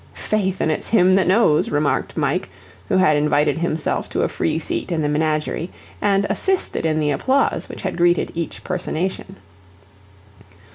[0.15, 2.49] "Faith, an' it's him that knows," remarked Mike,
[2.89, 5.69] who had invited himself to a free seat in the menagerie,
[6.01, 9.35] and assisted in the applause which had greeted each personation.